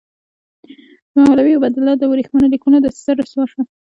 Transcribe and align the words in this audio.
د 1.13 1.15
مولوي 1.25 1.53
عبیدالله 1.57 1.93
د 1.97 2.03
ورېښمینو 2.11 2.51
لیکونو 2.53 2.77
دسیسه 2.85 3.11
رسوا 3.17 3.43
شوه. 3.51 3.63